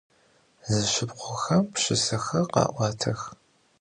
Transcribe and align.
Zeşşıpxhuxem 0.69 1.63
pşşısexer 1.73 2.45
kha'uatex. 2.53 3.21